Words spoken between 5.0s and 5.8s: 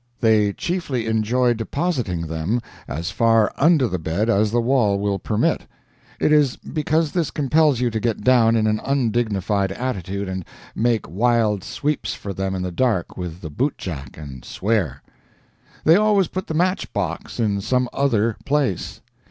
permit.